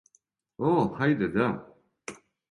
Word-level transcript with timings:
Ох, 0.69 0.95
хајде, 1.01 1.27
да. 1.35 1.51